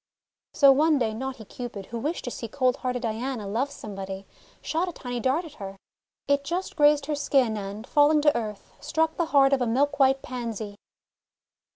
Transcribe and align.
So 0.53 0.71
one 0.71 0.97
day 0.97 1.13
naughty 1.13 1.45
Cupid, 1.45 1.85
who 1.85 1.99
wished 1.99 2.23
to 2.23 2.31
see 2.31 2.47
cold 2.47 2.77
hearted 2.77 3.03
Diana 3.03 3.47
love 3.47 3.69
somebody, 3.69 4.25
shot 4.59 4.89
a 4.89 4.91
tiny 4.91 5.19
dart 5.19 5.45
at 5.45 5.53
her. 5.61 5.77
It 6.27 6.43
just 6.43 6.75
grazed 6.75 7.05
her 7.05 7.13
skin, 7.13 7.55
and 7.55 7.85
falling 7.85 8.21
to 8.21 8.35
earth, 8.35 8.73
struck 8.79 9.15
the 9.17 9.25
heart 9.25 9.53
of 9.53 9.61
a 9.61 9.67
milk 9.67 9.99
white 9.99 10.23
Pansy. 10.23 10.75